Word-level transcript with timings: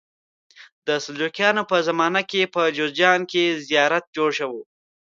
د 0.87 0.89
سلجوقیانو 1.03 1.63
په 1.71 1.77
زمانه 1.87 2.21
کې 2.29 2.51
په 2.53 2.61
جوزجان 2.77 3.19
کې 3.31 3.43
زیارت 3.67 4.05
جوړ 4.15 4.29
شو. 4.39 4.51